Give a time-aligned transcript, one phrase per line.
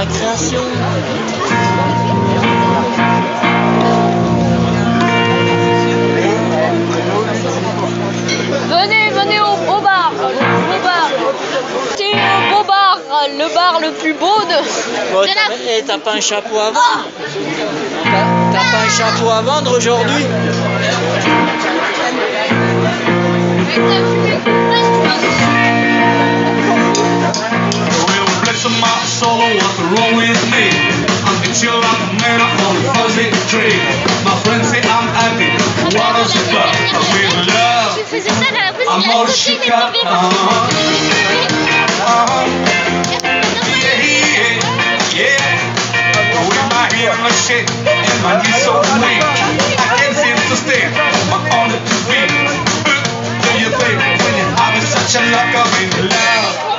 [0.00, 0.62] la création.
[8.68, 11.08] Venez, venez au beau bar, au beau bar.
[11.96, 15.12] C'est le beau bar, le bar le plus beau de.
[15.12, 17.06] Bon, de la- t'as eh, t'as pas un chapeau à vendre
[18.04, 20.26] T'as t'as pas un chapeau à vendre aujourd'hui?
[47.40, 49.24] Shape and my knees so weak,
[49.80, 50.92] I can't seem to stand
[51.32, 52.28] my own two feet.
[53.44, 56.70] Do you think when you're having such a luck of in love?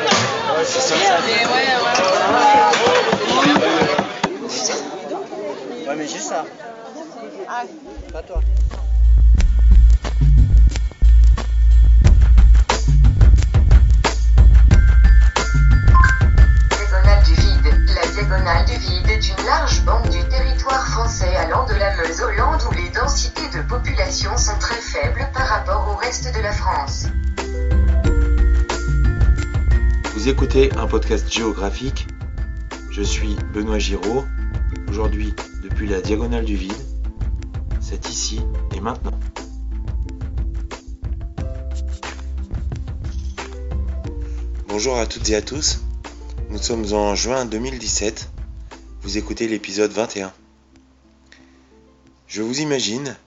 [5.87, 6.45] Ouais, mais juste ça.
[8.13, 8.41] Pas toi.
[30.31, 32.07] Écoutez un podcast géographique.
[32.89, 34.23] Je suis Benoît Giraud.
[34.87, 36.71] Aujourd'hui, depuis la diagonale du vide,
[37.81, 38.39] c'est ici
[38.73, 39.19] et maintenant.
[44.69, 45.81] Bonjour à toutes et à tous.
[46.49, 48.29] Nous sommes en juin 2017.
[49.01, 50.31] Vous écoutez l'épisode 21.
[52.27, 53.17] Je vous imagine,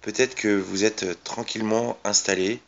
[0.00, 2.58] peut-être que vous êtes tranquillement installé.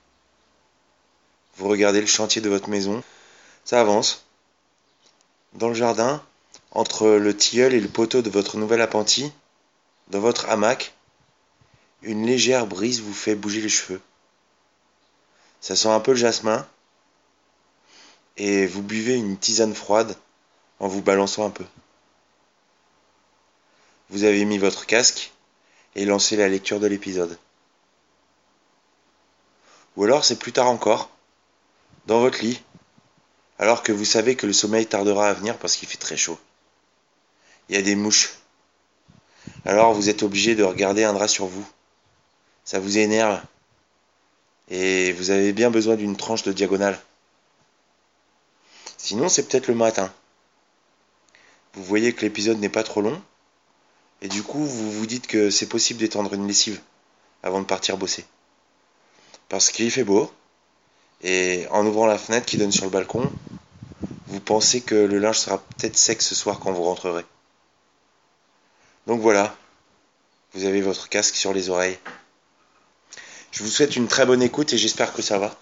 [1.56, 3.02] Vous regardez le chantier de votre maison.
[3.64, 4.26] Ça avance.
[5.54, 6.22] Dans le jardin,
[6.70, 9.32] entre le tilleul et le poteau de votre nouvel appentis,
[10.08, 10.94] dans votre hamac,
[12.02, 14.00] une légère brise vous fait bouger les cheveux.
[15.60, 16.66] Ça sent un peu le jasmin,
[18.36, 20.16] et vous buvez une tisane froide
[20.81, 21.64] en vous balançant un peu.
[24.10, 25.32] Vous avez mis votre casque
[25.94, 27.38] et lancé la lecture de l'épisode.
[29.96, 31.08] Ou alors c'est plus tard encore,
[32.06, 32.60] dans votre lit,
[33.59, 36.38] alors que vous savez que le sommeil tardera à venir parce qu'il fait très chaud.
[37.69, 38.34] Il y a des mouches.
[39.65, 41.66] Alors vous êtes obligé de regarder un drap sur vous.
[42.64, 43.41] Ça vous énerve.
[44.70, 46.98] Et vous avez bien besoin d'une tranche de diagonale.
[48.97, 50.12] Sinon, c'est peut-être le matin.
[51.75, 53.20] Vous voyez que l'épisode n'est pas trop long.
[54.22, 56.81] Et du coup, vous vous dites que c'est possible d'étendre une lessive
[57.43, 58.25] avant de partir bosser.
[59.50, 60.32] Parce qu'il fait beau.
[61.24, 63.32] Et en ouvrant la fenêtre qui donne sur le balcon,
[64.26, 67.24] vous pensez que le linge sera peut-être sec ce soir quand vous rentrerez.
[69.06, 69.56] Donc voilà,
[70.52, 71.98] vous avez votre casque sur les oreilles.
[73.52, 75.56] Je vous souhaite une très bonne écoute et j'espère que ça va.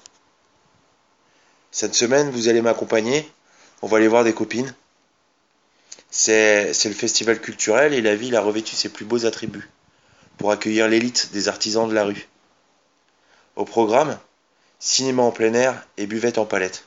[1.71, 3.31] Cette semaine, vous allez m'accompagner.
[3.83, 4.75] On va aller voir des copines.
[6.11, 9.71] C'est le festival culturel et la ville a revêtu ses plus beaux attributs
[10.39, 12.27] pour accueillir l'élite des artisans de la rue.
[13.55, 14.19] Au programme,
[14.83, 16.85] cinéma en plein air et buvette en palette.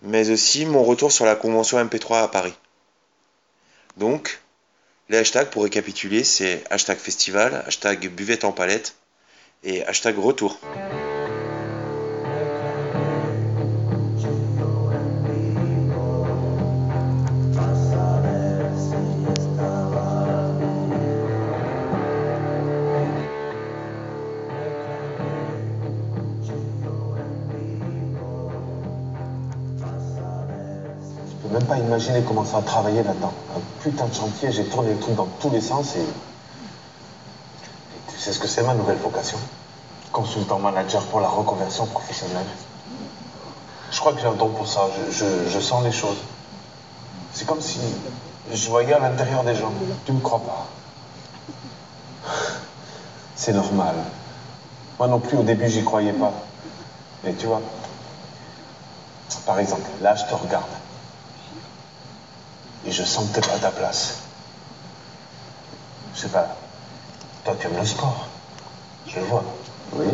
[0.00, 2.54] Mais aussi mon retour sur la convention MP3 à Paris.
[3.98, 4.40] Donc,
[5.10, 8.96] les hashtags pour récapituler, c'est hashtag festival, hashtag buvette en palette
[9.62, 10.58] et hashtag retour.
[31.42, 33.32] Je peux même pas imaginer comment ça a travaillé là-dedans.
[33.56, 36.06] Un putain de chantier, j'ai tourné le truc dans tous les sens et...
[38.08, 39.38] tu sais ce que c'est ma nouvelle vocation?
[40.12, 42.46] Consultant manager pour la reconversion professionnelle.
[43.90, 46.18] Je crois que j'ai un don pour ça, je- je sens les choses.
[47.32, 47.80] C'est comme si
[48.52, 49.72] je voyais à l'intérieur des gens.
[50.04, 50.66] Tu me crois pas?
[53.34, 53.96] C'est normal.
[54.98, 56.32] Moi non plus au début j'y croyais pas.
[57.24, 57.60] Mais tu vois,
[59.44, 60.64] par exemple, là je te regarde.
[62.86, 64.18] Et je sens que t'es pas à ta place.
[66.14, 66.56] Je sais pas.
[67.44, 68.28] Toi, tu aimes le sport.
[69.06, 69.44] Je le vois.
[69.92, 70.06] Oui.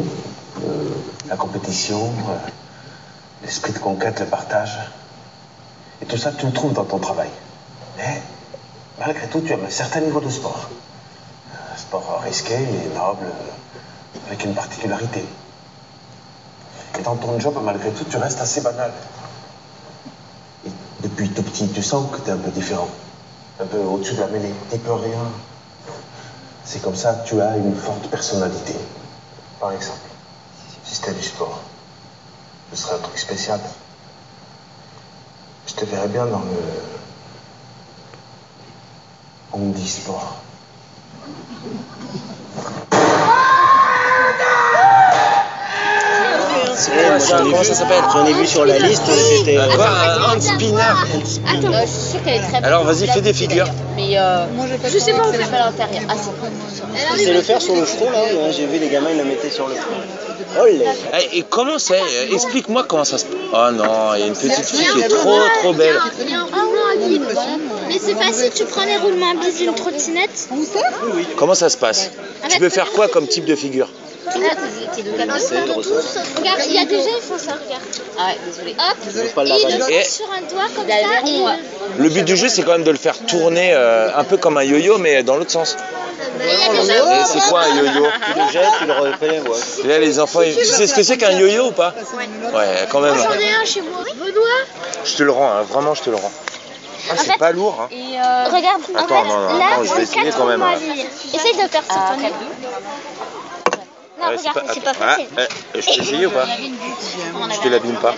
[0.62, 0.90] Euh,
[1.28, 2.50] la compétition, euh,
[3.42, 4.78] l'esprit de conquête, le partage.
[6.02, 7.30] Et tout ça, tu le trouves dans ton travail.
[7.96, 8.22] Mais,
[8.98, 10.68] malgré tout, tu aimes un certain niveau de sport.
[11.72, 13.26] Un sport risqué et noble,
[14.26, 15.24] avec une particularité.
[16.98, 18.92] Et dans ton job, malgré tout, tu restes assez banal.
[21.18, 22.88] Depuis tout petit, tu sens que tu es un peu différent.
[23.58, 24.54] Un peu au-dessus de la mêlée.
[24.70, 25.18] T'es plus rien.
[26.64, 28.76] C'est comme ça que tu as une forte personnalité.
[29.58, 29.98] Par exemple,
[30.84, 31.58] si c'était du sport,
[32.70, 33.58] ce serait un truc spécial.
[35.66, 36.88] Je te verrais bien dans le.
[46.86, 49.02] Comment ça s'appelle J'en ai vu sur la liste,
[49.38, 49.56] c'était.
[49.74, 53.32] Quoi Un hand spinner Attends, je suis sûre qu'elle est très Alors, vas-y, fais des
[53.32, 53.66] figures.
[53.96, 54.44] Mais euh,
[54.84, 56.02] je sais pas où c'est à l'intérieur.
[56.08, 59.24] Ah, c'est C'est le faire sur le front là, j'ai vu les gamins ils le
[59.24, 59.90] mettaient sur le front.
[60.60, 60.92] Oh là
[61.32, 62.00] Eh, Et comment c'est
[62.32, 63.36] Explique-moi comment ça se passe.
[63.52, 65.96] Oh non, il y a une petite fille qui est trop trop belle.
[66.20, 67.22] Il y a un roulement à vide.
[67.88, 70.48] Mais c'est facile, tu prends les roulements à d'une trottinette.
[71.36, 72.10] Comment ça se passe
[72.48, 73.88] Tu peux faire quoi comme type de figure
[76.36, 77.82] Regarde, il y a des gens, ils font ça, regarde.
[78.18, 78.76] Ah ouais, désolé.
[78.78, 80.94] Hop, ils font sur un doigt comme ça.
[81.22, 81.52] le Et moi.
[81.98, 84.56] Le but du jeu, c'est quand même de le faire tourner euh, un peu comme
[84.58, 85.76] un yo-yo, mais dans l'autre sens.
[87.26, 89.84] c'est quoi un yo-yo Tu le jettes, tu le refais, ouais.
[89.84, 91.94] Et là, les enfants, tu sais ce que c'est qu'un yo-yo ou pas
[92.54, 93.16] Ouais, quand même.
[93.16, 94.02] J'en ai un chez moi.
[94.14, 94.44] Benoît
[95.04, 96.32] Je te le rends, hein, vraiment, je te le rends.
[97.10, 97.88] Ah, c'est fait- pas lourd, hein.
[97.90, 100.60] Et euh, Regarde, en Attends, fait, non, non, là, attends, je vais essayer quand même,
[100.60, 100.74] hein.
[101.32, 101.94] Essaye de faire ça.
[102.20, 102.28] 4-2.
[104.20, 105.26] Non, Ouais, regarde, c'est pas facile.
[105.36, 105.42] ah,
[105.74, 108.14] eh, je t'ai essayé ou pas Je te l'abîme pas.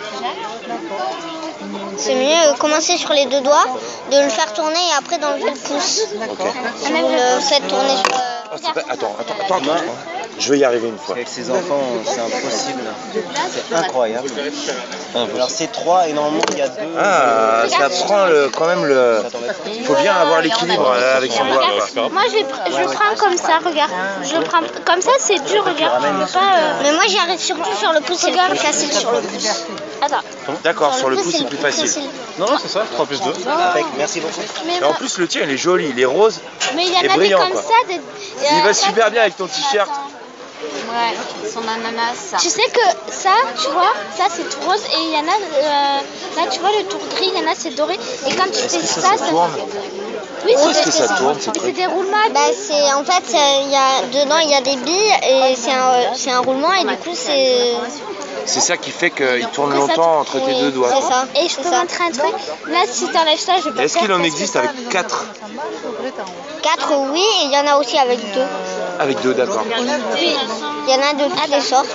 [1.97, 3.67] C'est mieux euh, commencer sur les deux doigts,
[4.11, 6.01] de le faire tourner et après d'enlever le pouce.
[6.31, 6.39] Ok.
[6.39, 8.30] Vous le faites tourner sur.
[8.53, 8.57] Euh,
[8.89, 9.73] Ah, Attends, attends, attends.
[10.39, 11.15] Je vais y arriver une fois.
[11.17, 12.83] Avec ses enfants, c'est impossible.
[13.51, 14.29] C'est incroyable.
[15.35, 16.77] Alors c'est trois et normalement il y a deux.
[16.99, 19.23] Ah, ça prend le, quand même le.
[19.67, 21.63] Il faut bien avoir l'équilibre euh, avec son doigt.
[22.11, 23.91] Moi, je, je le prends comme ça, regarde.
[24.23, 26.03] Je prends comme ça, c'est dur, regarde.
[26.03, 26.39] Pas.
[26.39, 29.65] euh, Mais moi j'y arrive surtout sur le pouce, c'est plus facile sur le pouce.
[30.03, 30.21] Attends.
[30.65, 31.91] D'accord, sur le pouce, c'est plus facile.
[32.39, 33.31] Non, non, c'est ça, 3 plus 2.
[33.31, 34.41] Impec, merci beaucoup.
[34.81, 36.41] Et en plus, le tien, il est joli, il est rose.
[36.75, 37.63] mais il y en et a des brillant, comme quoi.
[37.63, 37.87] ça.
[37.89, 39.91] Des, Il euh, va super bien avec ton t-shirt.
[40.93, 42.15] Ouais, son ananas.
[42.17, 42.37] ça.
[42.39, 43.31] Tu sais que ça,
[43.63, 46.01] tu vois, ça c'est tout rose et il y en a, euh,
[46.37, 48.59] là tu vois le tour gris, il y en a c'est doré et quand tu
[48.69, 49.51] fais ça, ça, ça tourne
[50.45, 52.17] Oui, Où est-ce c'est que ça tourne, c'est des roulements.
[52.35, 55.71] Bah c'est en fait il y a dedans il y a des billes et c'est
[55.73, 57.73] un c'est un roulement et du coup c'est
[58.47, 60.91] C'est ça qui fait qu'il tourne longtemps entre tes deux doigts.
[60.95, 61.27] c'est ça.
[61.41, 62.35] Et je peux montrer un truc.
[62.69, 65.27] Là, si t'enlèves ça, je vais pas Est-ce faire qu'il en existe avec 4
[66.63, 68.47] quatre oui et il y en a aussi avec deux.
[68.99, 69.65] Avec deux, d'accord.
[70.15, 70.37] Oui,
[70.87, 71.89] il y en a de toutes les sortes.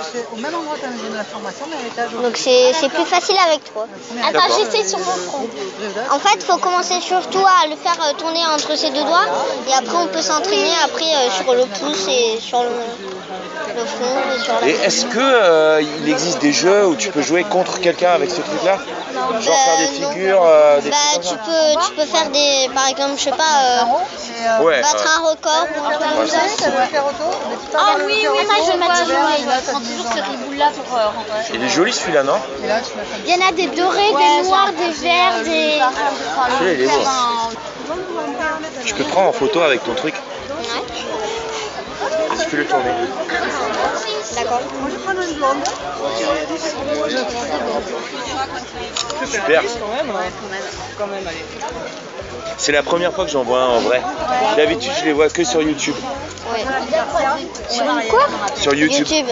[2.21, 3.87] Donc c'est c'est plus facile avec trois.
[4.23, 4.57] Attends, D'accord.
[4.57, 5.47] j'essaie sur mon front.
[6.11, 9.27] En fait, il faut commencer surtout à le faire euh, tourner entre ses deux doigts
[9.67, 12.69] et après on peut s'entraîner après euh, sur le pouce et sur le,
[13.75, 17.21] le et sur la Et est-ce que euh, il existe des jeux où tu peux
[17.21, 18.77] jouer contre quelqu'un avec ce truc-là?
[19.41, 21.45] Genre faire des Euh, figures, euh, des Bah, trucs tu comme ça?
[21.45, 24.81] peux, tu peux faire des, par exemple, je sais pas, euh, Ouais.
[24.81, 26.37] battre un record ou un truc comme ça.
[27.77, 29.37] Ah oui, oui, je vais mettre je vois.
[29.37, 31.53] Il prend toujours ce riboule-là pour euh, rentrer.
[31.53, 32.39] Il est joli celui-là, non?
[33.25, 35.79] Il y en a des dorés, des noirs, des verts, des.
[36.59, 37.03] Celui-là, il est beau.
[38.83, 40.15] Je peux te prendre en photo avec ton truc
[42.45, 42.91] tu peux le tourner
[44.35, 44.61] D'accord.
[49.25, 49.63] Super.
[52.57, 54.01] C'est la première fois que j'en vois un en vrai.
[54.55, 55.95] D'habitude, je les vois que sur YouTube.
[57.69, 59.07] Sur quoi Sur YouTube.
[59.07, 59.27] YouTube.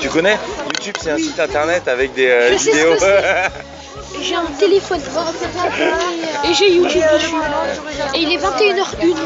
[0.00, 0.38] Tu connais
[0.72, 2.94] YouTube, c'est un site internet avec des euh, Je sais ce vidéos.
[2.94, 5.00] que J'ai un téléphone
[6.44, 7.34] et j'ai YouTube dessus.
[8.14, 9.16] Et il est 21h01.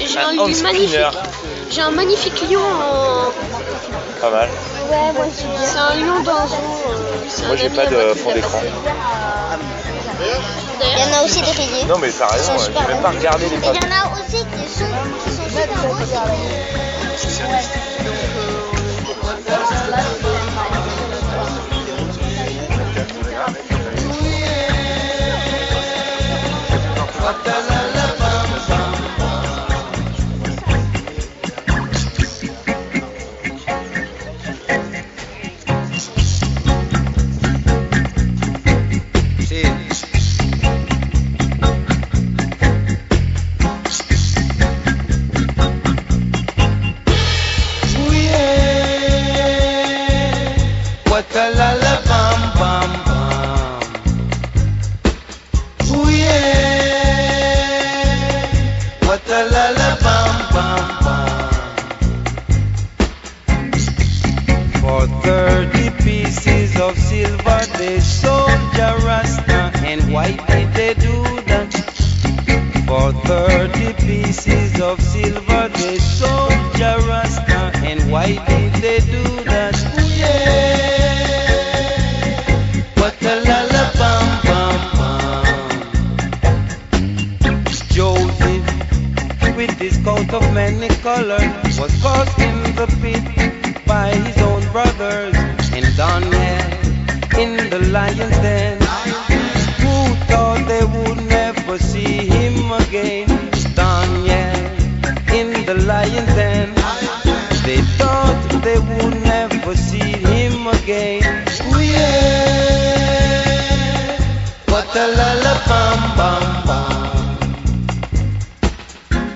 [0.00, 0.66] J'ai un, un magnifique.
[0.66, 1.10] spinner.
[1.70, 3.30] J'ai un magnifique lion en.
[4.20, 4.48] Pas mal.
[4.90, 5.44] Ouais, moi aussi.
[5.64, 6.56] C'est un lion dans un zoo.
[7.28, 8.60] C'est Moi, un j'ai pas de fond d'écran.
[10.80, 11.84] Il y en a aussi des rayés.
[11.88, 13.76] Non, mais t'as raison, j'ai même pas regardé les Et il pages.
[13.76, 14.84] y en a aussi qui sont,
[15.24, 15.94] qui sont super beaux.
[73.28, 77.74] 30 pieces of silver they sold Jarasta.
[77.84, 79.76] And why did they do that?
[80.16, 81.28] Yeah.
[82.96, 83.68] What a la
[84.00, 85.44] bam bam bam.
[87.92, 88.66] Joseph,
[89.58, 93.26] with his coat of many colors, was cast in the pit
[93.86, 95.36] by his own brothers.
[95.76, 96.64] And Daniel
[97.44, 98.67] in the lion's den.
[106.08, 106.74] lying then
[107.64, 111.22] They thought they would never see him again.
[111.66, 113.36] Ooh, yeah.
[114.66, 116.00] What a la la bam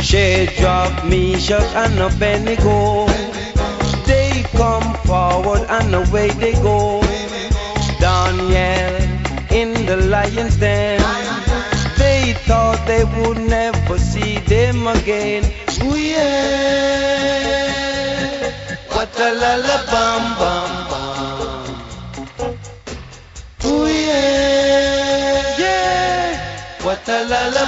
[0.00, 3.06] She dropped me, shook, and a penny go.
[4.06, 7.03] They come forward, and away they go.
[8.52, 8.94] Daniel
[9.50, 11.00] in the lion's den.
[11.96, 15.44] They thought they would never see them again.
[15.82, 16.20] Ooh yeah.
[18.92, 21.74] What a la la bam bam bam.
[23.64, 25.58] Ooh yeah.
[25.58, 26.84] Yeah.
[26.84, 27.64] What a la la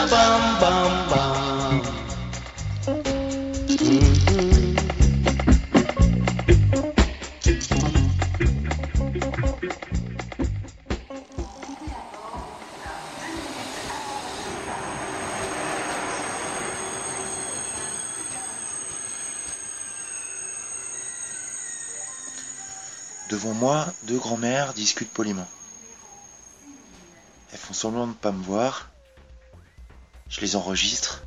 [24.26, 25.46] grands-mères discutent poliment.
[27.52, 28.90] Elles font semblant de ne pas me voir.
[30.28, 31.22] Je les enregistre.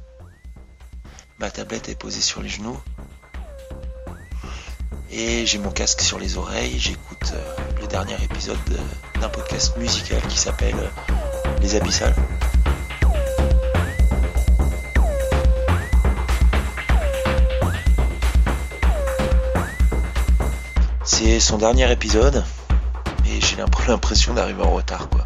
[1.39, 2.77] Ma tablette est posée sur les genoux.
[5.11, 6.77] Et j'ai mon casque sur les oreilles.
[6.77, 10.89] J'écoute euh, le dernier épisode de- d'un podcast musical qui s'appelle euh,
[11.61, 12.15] Les Abyssales.
[21.03, 22.43] C'est son dernier épisode
[23.89, 25.25] l'impression d'arriver en retard quoi.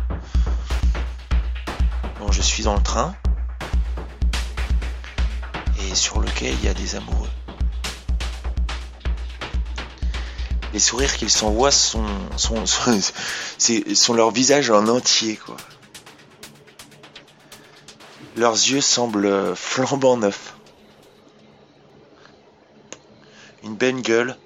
[2.20, 3.14] Bon, je suis dans le train
[5.80, 7.30] et sur le quai il y a des amoureux.
[10.72, 12.06] Les sourires qu'ils s'envoient sont,
[12.38, 13.00] sont, sont,
[13.94, 15.58] sont leurs visages en entier quoi.
[18.38, 20.56] Leurs yeux semblent flambant neufs.
[23.64, 24.38] Une belle gueule,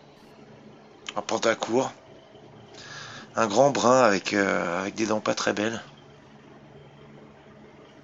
[1.16, 1.92] un pantacourt,
[3.38, 5.80] un grand brun avec, euh, avec des dents pas très belles.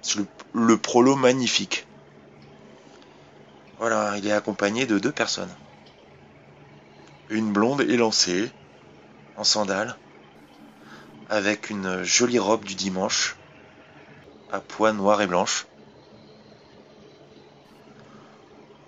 [0.00, 1.86] C'est le, le prolo magnifique.
[3.78, 5.52] Voilà, il est accompagné de deux personnes.
[7.30, 8.48] Une blonde élancée,
[9.36, 9.96] en sandales,
[11.28, 13.34] avec une jolie robe du dimanche,
[14.52, 15.66] à pois noir et blanche.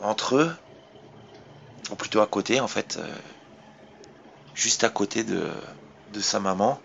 [0.00, 0.57] Entre eux,
[1.91, 3.19] ou plutôt à côté en fait, euh,
[4.55, 5.50] juste à côté de,
[6.12, 6.80] de sa maman,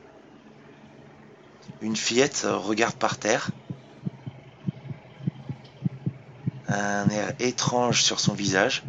[1.82, 3.52] une fillette regarde par terre,
[6.68, 8.84] un air étrange sur son visage,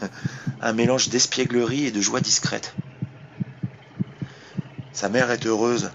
[0.60, 2.74] un mélange d'espièglerie et de joie discrète.
[4.92, 5.90] Sa mère est heureuse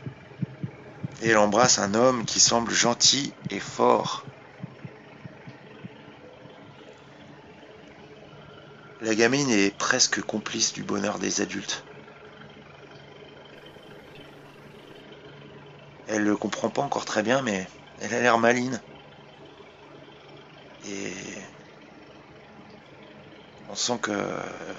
[1.22, 4.26] et elle embrasse un homme qui semble gentil et fort.
[9.02, 11.84] La gamine est presque complice du bonheur des adultes.
[16.14, 17.68] Elle le comprend pas encore très bien, mais
[17.98, 18.80] elle a l'air maline.
[20.86, 21.34] Et
[23.68, 24.16] on sent qu'elle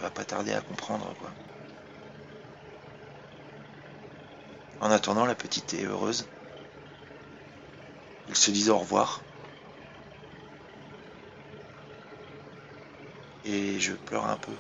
[0.01, 1.35] va pas tarder à comprendre, quoi.
[4.79, 6.25] En attendant, la petite est heureuse.
[8.29, 9.25] Ils se disent au revoir.
[13.43, 14.53] Et je pleure un peu.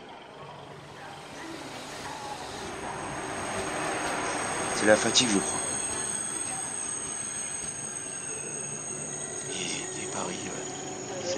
[4.76, 5.63] C'est la fatigue, je crois.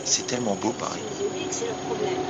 [0.07, 1.01] C'est- tellement beau, Paris.
[1.51, 2.21] C'est le problème.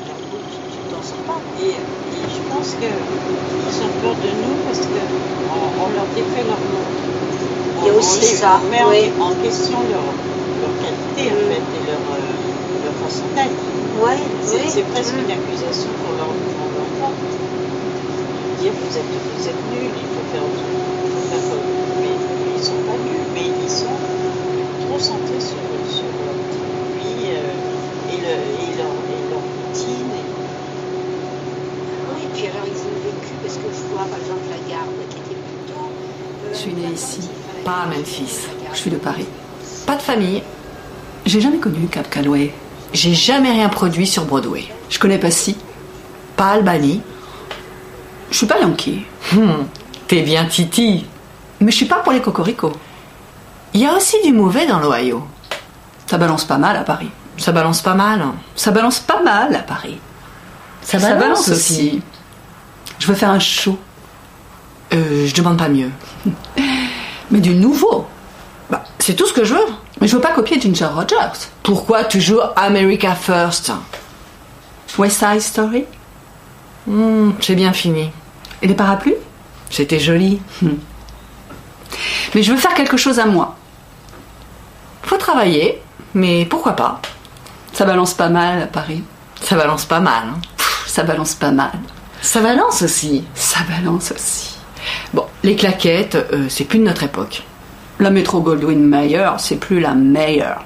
[0.73, 1.41] Tu t'en sors pas.
[1.61, 6.61] Et, et je pense qu'ils ont peur de nous parce qu'on on leur défait leur
[6.61, 6.85] nom.
[7.81, 9.11] Il y a On- aussi on ça, met en- oui.
[9.21, 10.05] en, question leur,
[10.63, 13.63] leur qualité en fait et leur, euh, leur façon d'être.
[14.05, 14.85] Ouais, C'est oui.
[14.93, 15.25] presque Mm.
[15.25, 17.21] une accusation pour leur, pour leur porte.
[18.61, 20.65] Dire vous êtes, vous êtes nuls, il faut faire autre
[21.05, 22.01] il faut faire comme vous.
[22.01, 22.15] Mais
[22.57, 23.97] ils sont pas nuls, mais ils sont
[24.89, 27.53] trop centrés sur, sur leur petite vie euh,
[28.13, 30.13] et, le, et, leur, et leur routine.
[30.17, 30.25] Et,
[33.21, 35.87] plus parce que je vois par exemple la garde qui était plutôt.
[36.53, 37.21] Je suis née ici,
[37.67, 38.47] pas à Memphis.
[38.73, 39.27] Je suis de Paris.
[39.87, 40.41] Pas de famille.
[41.27, 42.55] J'ai jamais connu Cap Calloway.
[42.93, 44.65] J'ai jamais rien produit sur Broadway.
[44.89, 45.57] Je connais pas si,
[46.37, 47.01] pas Albany.
[48.31, 49.05] Je suis pas Yankee.
[49.33, 49.65] Hmm,
[50.07, 51.07] T'es bien Titi.
[51.61, 52.77] Mais je suis pas pour les cocoricots.
[53.75, 55.27] Il y a aussi du mauvais dans l'Ohio.
[56.07, 57.11] Ça balance pas mal à Paris.
[57.37, 58.23] Ça balance pas mal.
[58.55, 59.99] Ça balance pas mal à Paris.
[60.83, 62.01] Ça balance aussi.
[63.01, 63.77] Je veux faire un show.
[64.95, 65.91] Euh, je demande pas mieux.
[67.31, 68.07] Mais du nouveau.
[68.71, 69.67] Bah, c'est tout ce que je veux.
[70.01, 71.49] Mais je veux pas copier Ginger Rogers.
[71.63, 73.73] Pourquoi toujours America First?
[74.99, 75.85] West Side Story?
[76.87, 78.11] Hmm, C'est bien fini.
[78.63, 79.17] Et les parapluies?
[79.71, 80.41] C'était joli.
[80.63, 80.75] Hmm.
[82.35, 83.57] Mais je veux faire quelque chose à moi.
[85.03, 85.81] Faut travailler,
[86.15, 87.01] mais pourquoi pas?
[87.73, 89.03] Ça balance pas mal à Paris.
[89.41, 90.25] Ça balance pas mal.
[90.29, 90.39] hein.
[90.87, 91.73] Ça balance pas mal.
[92.23, 93.25] Ça balance aussi.
[93.35, 94.56] Ça balance aussi.
[95.15, 97.43] Bon, les claquettes, euh, c'est plus de notre époque.
[97.99, 100.63] La métro Goldwyn Mayer, c'est plus la meilleure.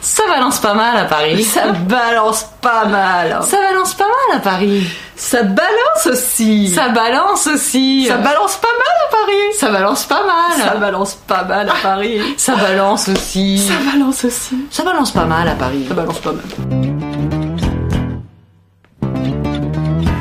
[0.00, 1.44] Ça balance pas mal à Paris.
[1.44, 3.38] Ça balance pas mal.
[3.42, 4.86] Ça balance pas mal à Paris.
[5.14, 6.68] Ça balance aussi.
[6.68, 8.06] Ça balance aussi.
[8.06, 9.54] Ça balance pas mal à Paris.
[9.58, 10.66] Ça balance pas mal.
[10.66, 12.20] Ça balance pas mal à Paris.
[12.36, 13.58] Ça balance aussi.
[13.58, 14.56] Ça balance aussi.
[14.70, 15.84] Ça balance pas mal à Paris.
[15.88, 16.44] Ça balance pas mal.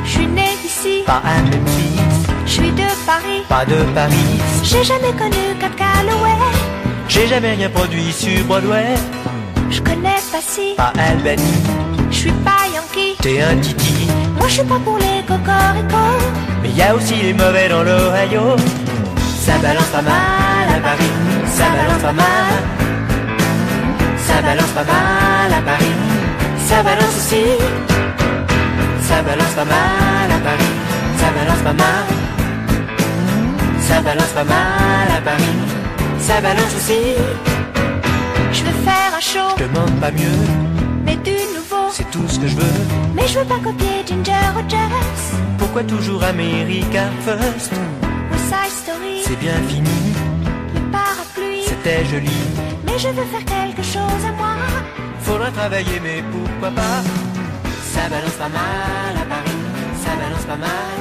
[0.04, 1.65] Je suis née ici, Pas à
[3.06, 3.44] Paris.
[3.48, 4.40] pas de Paris.
[4.64, 6.38] J'ai jamais connu Cap Calloway.
[7.08, 8.96] J'ai jamais rien produit sur Broadway.
[9.70, 11.44] Je connais pas si, Pas Albany,
[12.12, 13.16] je suis pas Yankee.
[13.22, 14.08] t'es un titi.
[14.38, 16.24] Moi je suis pas pour les cocoricots.
[16.62, 18.56] Mais y a aussi les mauvais dans l'Ohio.
[19.40, 21.12] Ça balance pas mal à Paris.
[21.48, 22.54] Ça balance pas mal.
[24.18, 25.96] Ça balance pas mal à Paris.
[26.68, 27.46] Ça balance aussi.
[29.02, 30.74] Ça balance pas mal à Paris.
[31.20, 32.15] Ça balance pas mal.
[33.88, 35.58] Ça balance pas mal à Paris.
[36.20, 37.02] Ça balance aussi.
[38.52, 40.40] Je veux faire un show, Je demande pas mieux.
[41.06, 41.86] mais du nouveau.
[41.92, 42.78] C'est tout ce que je veux.
[43.16, 45.06] Mais je veux pas copier Ginger Rogers.
[45.58, 47.72] Pourquoi toujours America First?
[48.32, 49.98] West Side Story, C'est bien fini.
[50.74, 51.66] les parapluies.
[51.68, 52.38] C'était joli.
[52.86, 54.56] Mais je veux faire quelque chose à moi.
[55.22, 57.02] Faudra travailler, mais pourquoi pas?
[57.94, 59.62] Ça balance pas mal à Paris.
[60.04, 61.00] Ça balance pas mal.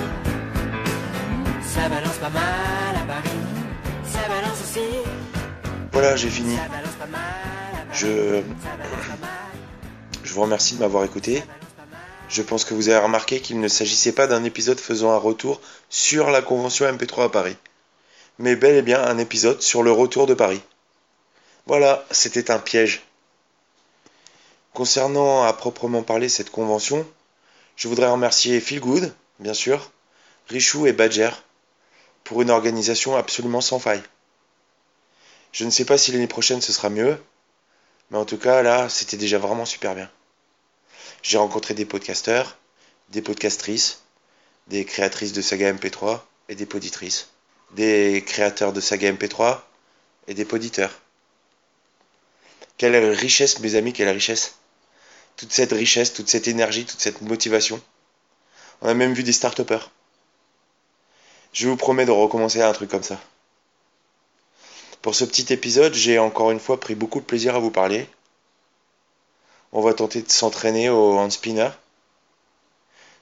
[1.75, 3.29] Ça balance pas mal à Paris.
[4.07, 4.87] Ça balance aussi.
[5.93, 6.57] Voilà, j'ai fini.
[7.93, 8.43] Je,
[10.23, 11.43] je vous remercie de m'avoir écouté.
[12.29, 15.61] Je pense que vous avez remarqué qu'il ne s'agissait pas d'un épisode faisant un retour
[15.91, 17.57] sur la convention MP3 à Paris,
[18.39, 20.63] mais bel et bien un épisode sur le retour de Paris.
[21.67, 23.03] Voilà, c'était un piège.
[24.73, 27.05] Concernant à proprement parler cette convention,
[27.77, 29.91] je voudrais remercier Phil Good, bien sûr,
[30.49, 31.31] Richou et Badger,
[32.25, 34.03] pour une organisation absolument sans faille.
[35.53, 37.23] Je ne sais pas si l'année prochaine ce sera mieux,
[38.11, 40.11] mais en tout cas là, c'était déjà vraiment super bien.
[41.23, 42.57] J'ai rencontré des podcasteurs,
[43.11, 44.03] des podcastrices,
[44.67, 47.29] des créatrices de saga MP3 et des poditrices,
[47.73, 49.61] des créateurs de saga MP3
[50.27, 51.01] et des poditeurs.
[52.77, 54.57] Quelle richesse, mes amis, quelle richesse.
[55.37, 57.81] Toute cette richesse, toute cette énergie, toute cette motivation.
[58.83, 59.63] On a même vu des start
[61.55, 63.21] Je vous promets de recommencer un truc comme ça.
[65.03, 68.09] Pour ce petit épisode, j'ai encore une fois pris beaucoup de plaisir à vous parler.
[69.71, 71.71] On va tenter de s'entraîner au hand spinner.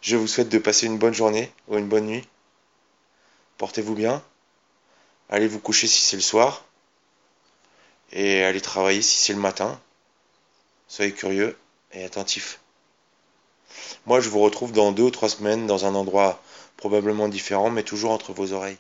[0.01, 2.27] Je vous souhaite de passer une bonne journée ou une bonne nuit.
[3.59, 4.23] Portez-vous bien.
[5.29, 6.65] Allez vous coucher si c'est le soir.
[8.13, 9.79] Et allez travailler si c'est le matin.
[10.89, 11.59] Soyez curieux
[11.93, 12.61] et attentifs.
[14.07, 16.43] Moi, je vous retrouve dans deux ou trois semaines dans un endroit
[16.77, 18.79] probablement différent, mais toujours entre vos oreilles.